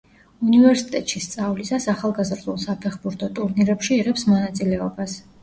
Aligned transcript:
უნივერსიტეტში 0.51 1.21
სწავლისას, 1.25 1.85
ახალგაზრდულ 1.93 2.57
საფეხბურთო 2.65 3.31
ტურნირებში 3.37 3.95
იღებს 4.01 4.27
მონაწილეობას. 4.33 5.17